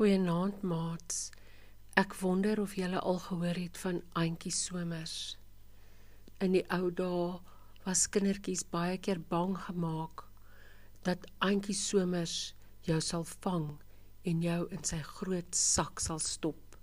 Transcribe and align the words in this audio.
Goeienaand 0.00 0.62
maats. 0.64 1.26
Ek 2.00 2.14
wonder 2.22 2.56
of 2.62 2.72
julle 2.72 3.02
al 3.04 3.18
gehoor 3.20 3.58
het 3.60 3.78
van 3.82 3.98
Auntie 4.16 4.52
Somers. 4.56 5.36
In 6.40 6.54
die 6.56 6.62
ou 6.72 6.86
dae 6.96 7.34
was 7.84 8.06
kindertjies 8.08 8.62
baie 8.72 8.94
keer 8.96 9.18
bang 9.34 9.52
gemaak 9.66 10.22
dat 11.04 11.26
Auntie 11.44 11.76
Somers 11.76 12.54
jou 12.88 12.96
sal 13.04 13.26
vang 13.44 13.66
en 14.32 14.40
jou 14.40 14.56
in 14.72 14.88
sy 14.88 15.02
groot 15.04 15.58
sak 15.62 16.00
sal 16.00 16.22
stop. 16.24 16.78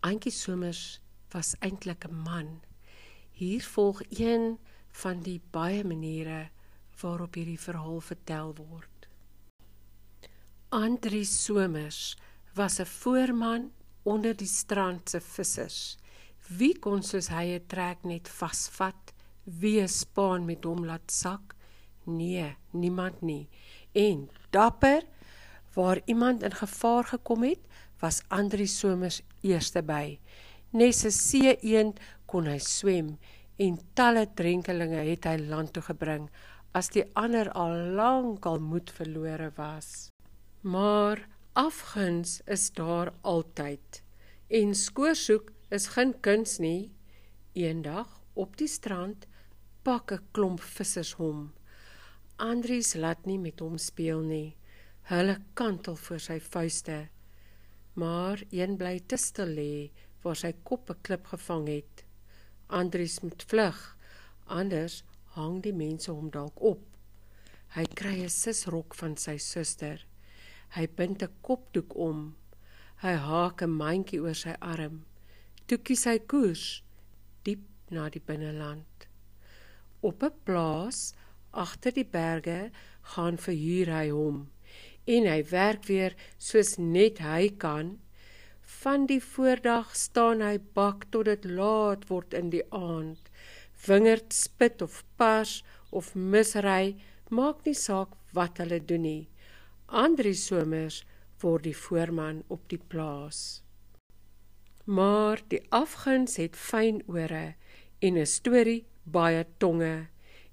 Auntie 0.00 0.32
Somers 0.32 1.02
was 1.34 1.52
eintlik 1.60 2.06
'n 2.08 2.22
man. 2.24 2.48
Hier 3.36 3.60
volg 3.74 4.00
een 4.08 4.56
van 5.02 5.20
die 5.28 5.42
baie 5.50 5.84
maniere 5.84 6.48
waarop 7.02 7.34
hierdie 7.36 7.60
verhaal 7.60 8.00
vertel 8.00 8.56
word. 8.56 8.89
Andri 10.72 11.24
Somers 11.24 12.16
was 12.54 12.78
'n 12.78 12.86
voorman 12.86 13.72
onder 14.02 14.36
die 14.36 14.46
strand 14.46 15.10
se 15.10 15.20
vissers. 15.20 15.98
Wie 16.58 16.78
kon 16.78 17.02
soos 17.02 17.28
hy 17.28 17.46
'n 17.54 17.66
trek 17.66 18.04
net 18.04 18.28
vasvat? 18.28 19.12
Wie 19.44 19.80
'n 19.82 19.88
spaan 19.88 20.44
met 20.44 20.64
hom 20.64 20.84
laat 20.84 21.10
sak? 21.10 21.54
Nee, 22.04 22.56
niemand 22.70 23.20
nie. 23.20 23.48
En 23.92 24.30
dapper 24.50 25.02
waar 25.74 26.00
iemand 26.04 26.42
in 26.42 26.54
gevaar 26.54 27.04
gekom 27.04 27.42
het, 27.42 27.66
was 27.98 28.22
Andri 28.28 28.66
Somers 28.66 29.22
eerste 29.40 29.82
by. 29.82 30.20
Nes 30.70 31.04
'n 31.04 31.10
see 31.10 31.58
een 31.62 31.94
kon 32.26 32.46
hy 32.46 32.58
swem 32.58 33.18
en 33.56 33.78
talle 33.94 34.26
drenkelinge 34.34 35.02
het 35.10 35.24
hy 35.24 35.36
land 35.36 35.72
toe 35.72 35.82
gebring 35.82 36.30
as 36.72 36.88
die 36.88 37.04
ander 37.14 37.50
al 37.50 37.74
lank 37.96 38.46
al 38.46 38.58
moed 38.58 38.90
verlore 38.90 39.50
was. 39.56 40.09
Maar 40.60 41.28
afguns 41.52 42.40
is 42.44 42.72
daar 42.72 43.12
altyd. 43.20 44.02
En 44.46 44.74
skoorsoek 44.74 45.52
is 45.68 45.86
geen 45.86 46.20
kuns 46.20 46.58
nie. 46.58 46.92
Eendag 47.52 48.20
op 48.32 48.56
die 48.56 48.68
strand 48.68 49.26
pak 49.82 50.12
'n 50.12 50.26
klomp 50.30 50.60
vissers 50.60 51.12
hom. 51.12 51.52
Andries 52.36 52.94
laat 52.94 53.24
nie 53.24 53.38
met 53.38 53.60
hom 53.60 53.78
speel 53.78 54.20
nie. 54.20 54.56
Hulle 55.02 55.38
kantel 55.54 55.96
voor 55.96 56.20
sy 56.20 56.40
vuiste. 56.40 57.08
Maar 57.92 58.42
een 58.50 58.76
bly 58.76 59.00
te 59.06 59.16
stil 59.16 59.46
lê 59.46 59.90
waar 60.22 60.36
sy 60.36 60.52
kop 60.62 60.90
'n 60.90 61.00
klip 61.02 61.26
gevang 61.26 61.68
het. 61.68 62.04
Andries 62.66 63.20
moet 63.20 63.42
vlug, 63.42 63.96
anders 64.44 65.04
hang 65.24 65.62
die 65.62 65.72
mense 65.72 66.10
hom 66.10 66.30
dalk 66.30 66.60
op. 66.60 66.84
Hy 67.68 67.84
kry 67.84 68.22
'n 68.22 68.28
sisrok 68.28 68.94
van 68.94 69.16
sy 69.16 69.36
suster. 69.38 70.09
Hy 70.76 70.86
bind 70.86 71.22
'n 71.22 71.34
kopdoek 71.42 71.96
om. 71.96 72.36
Hy 73.02 73.14
haak 73.28 73.62
'n 73.62 73.76
mandjie 73.80 74.20
oor 74.20 74.34
sy 74.34 74.54
arm. 74.60 75.04
Toe 75.66 75.78
kies 75.78 76.04
hy 76.04 76.18
koers 76.18 76.82
diep 77.44 77.62
na 77.90 78.08
die 78.08 78.22
binneland. 78.28 79.06
Op 80.02 80.22
'n 80.22 80.34
plaas 80.44 81.14
agter 81.52 81.92
die 81.92 82.10
berge 82.18 82.70
gaan 83.12 83.36
verhuur 83.36 83.88
hy 83.98 84.08
hom 84.10 84.50
en 85.06 85.26
hy 85.26 85.40
werk 85.50 85.86
weer 85.88 86.14
soos 86.38 86.76
net 86.78 87.18
hy 87.24 87.48
kan. 87.62 87.98
Van 88.80 89.06
die 89.10 89.20
voordag 89.20 89.94
staan 89.98 90.44
hy 90.44 90.58
bak 90.76 91.08
tot 91.10 91.26
dit 91.26 91.44
laat 91.44 92.06
word 92.10 92.34
in 92.34 92.52
die 92.54 92.64
aand. 92.70 93.30
Wingerd 93.86 94.32
spit 94.36 94.82
of 94.82 95.02
pars 95.16 95.60
of 95.90 96.14
misry, 96.14 96.96
maak 97.30 97.64
nie 97.66 97.74
saak 97.74 98.14
wat 98.36 98.60
hulle 98.62 98.78
doen 98.78 99.02
nie. 99.02 99.28
Andri 99.90 100.36
Somers 100.38 101.00
word 101.42 101.64
die 101.66 101.74
voorman 101.74 102.44
op 102.46 102.68
die 102.70 102.78
plaas. 102.78 103.64
Maar 104.86 105.42
die 105.50 105.58
afguns 105.74 106.36
het 106.38 106.54
fyn 106.54 107.00
ore 107.10 107.56
en 107.98 108.18
'n 108.18 108.26
storie 108.26 108.86
baie 109.02 109.44
tonge 109.58 110.06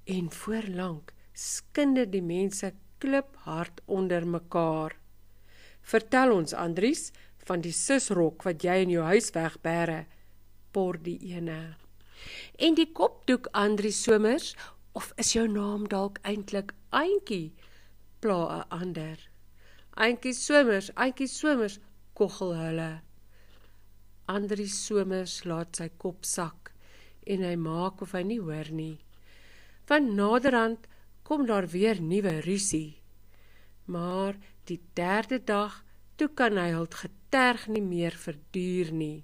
en 0.05 0.31
voorlank 0.31 1.13
skinde 1.33 2.09
die 2.09 2.21
mense 2.21 2.73
kliphard 2.97 3.81
onder 3.85 4.25
mekaar. 4.27 4.97
Vertel 5.81 6.33
ons 6.33 6.53
Andries 6.53 7.11
van 7.45 7.61
die 7.61 7.71
sisrok 7.71 8.43
wat 8.43 8.63
jy 8.63 8.81
in 8.81 8.89
jou 8.89 9.03
huis 9.03 9.29
wegbêre, 9.31 10.05
por 10.71 10.97
die 10.97 11.19
ene. 11.35 11.77
En 12.57 12.73
die 12.73 12.91
kopdoek 12.91 13.47
Andries 13.51 14.03
Somers 14.03 14.55
of 14.93 15.13
is 15.15 15.33
jou 15.33 15.47
naam 15.47 15.87
dalk 15.87 16.17
eintlik 16.23 16.73
Auntie? 16.89 17.53
Pla 18.19 18.39
'n 18.59 18.69
ander. 18.81 19.17
Auntie 19.93 20.33
Somers, 20.33 20.91
Auntie 20.95 21.27
Somers, 21.27 21.79
koggel 22.13 22.55
hulle. 22.55 23.01
Andri 24.25 24.67
Somers 24.67 25.43
laat 25.43 25.77
sy 25.79 25.89
kop 25.97 26.25
sak 26.25 26.71
en 27.31 27.43
hy 27.43 27.55
maak 27.55 28.01
of 28.01 28.11
hy 28.15 28.23
nie 28.27 28.39
hoor 28.39 28.69
nie. 28.71 28.97
Van 29.87 30.15
naderhand 30.15 30.87
kom 31.23 31.45
daar 31.47 31.67
weer 31.67 32.01
nuwe 32.01 32.39
rusie. 32.45 33.01
Maar 33.85 34.35
die 34.67 34.81
derde 34.93 35.39
dag 35.43 35.83
toe 36.15 36.27
kan 36.27 36.57
hy 36.59 36.69
hul 36.75 36.89
geterg 36.91 37.67
nie 37.71 37.83
meer 37.83 38.15
verduur 38.15 38.91
nie. 38.91 39.23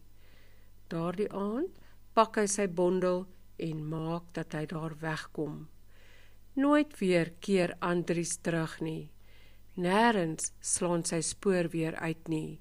Daardie 0.92 1.30
aand 1.32 1.80
pak 2.14 2.38
hy 2.40 2.48
sy 2.48 2.68
bondel 2.68 3.26
en 3.58 3.86
maak 3.90 4.32
dat 4.38 4.56
hy 4.56 4.66
daar 4.70 4.96
wegkom. 5.02 5.73
Nooit 6.54 7.00
weer 7.00 7.32
keer 7.42 7.72
Andries 7.82 8.36
terug 8.46 8.76
nie. 8.86 9.10
Nêrens 9.74 10.52
slaan 10.62 11.02
sy 11.02 11.18
spoor 11.26 11.72
weer 11.74 11.96
uit 11.98 12.30
nie. 12.30 12.60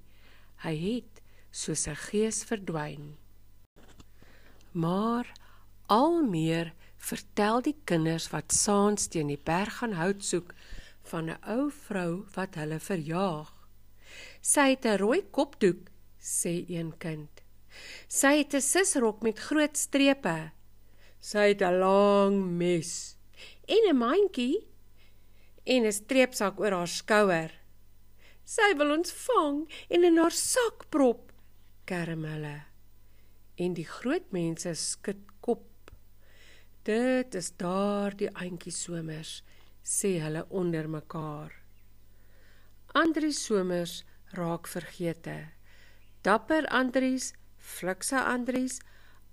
Hy 0.64 0.72
het 0.80 1.20
soos 1.53 1.84
'n 1.86 2.00
gees 2.08 2.41
verdwyn. 2.48 3.19
Maar 4.72 5.28
al 5.86 6.22
meer 6.25 6.72
vertel 6.97 7.60
die 7.60 7.76
kinders 7.84 8.30
wat 8.32 8.53
saans 8.53 9.08
teen 9.08 9.28
die 9.28 9.42
berg 9.44 9.76
gaan 9.78 9.92
hout 9.92 10.24
soek 10.24 10.54
van 11.10 11.28
'n 11.28 11.42
ou 11.44 11.70
vrou 11.70 12.24
wat 12.34 12.54
hulle 12.54 12.80
verjaag. 12.80 13.53
Sy 14.41 14.70
het 14.70 14.86
'n 14.86 14.98
rooi 15.04 15.20
kopdoek, 15.30 15.91
sê 16.19 16.64
een 16.69 16.97
kind. 16.98 17.42
Sy 18.09 18.38
het 18.38 18.54
'n 18.54 18.60
sisrok 18.60 19.22
met 19.22 19.38
groot 19.38 19.76
strepe. 19.76 20.53
Sy 21.20 21.48
het 21.53 21.60
'n 21.60 21.78
lang 21.78 22.56
mes 22.56 23.16
en 23.66 23.82
'n 23.88 23.97
mandjie 23.97 24.66
en 25.65 25.87
'n 25.87 25.93
streepsak 25.93 26.60
oor 26.60 26.72
haar 26.72 26.88
skouer. 26.88 27.53
Sy 28.44 28.75
wil 28.76 28.91
ons 28.98 29.12
vang 29.12 29.69
en 29.88 30.04
in 30.04 30.19
haar 30.19 30.34
sak 30.34 30.91
prop, 30.91 31.32
kerm 31.84 32.25
hulle. 32.25 32.59
En 33.56 33.75
die 33.75 33.87
groot 33.87 34.32
mense 34.32 34.75
skud 34.75 35.22
kop. 35.41 35.91
Dit 36.82 37.34
is 37.34 37.53
daardie 37.56 38.31
aantjie 38.34 38.72
somers, 38.72 39.42
sê 39.84 40.19
hulle 40.19 40.47
onder 40.50 40.88
mekaar. 40.88 41.53
Andri 42.94 43.32
somers 43.32 44.04
raak 44.37 44.66
vergete. 44.66 45.53
Dapper 46.22 46.66
Andries, 46.69 47.32
flikse 47.56 48.19
Andries, 48.19 48.81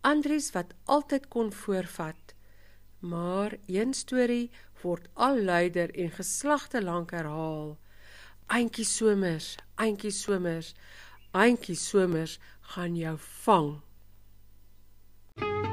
Andries 0.01 0.51
wat 0.55 0.73
altyd 0.85 1.27
kon 1.29 1.51
voorvat. 1.51 2.35
Maar 2.99 3.57
een 3.65 3.93
storie 3.93 4.51
word 4.81 5.07
al 5.13 5.41
luider 5.43 5.95
en 5.95 6.11
geslagte 6.11 6.83
lank 6.83 7.11
herhaal. 7.11 7.77
Aantjie 8.45 8.85
Somers, 8.85 9.55
Aantjie 9.75 10.11
Somers, 10.11 10.73
Aantjie 11.31 11.75
Somers 11.75 12.39
gaan 12.61 12.95
jou 12.95 13.17
vang. 13.17 13.81
Thank 15.39 15.65
you 15.65 15.68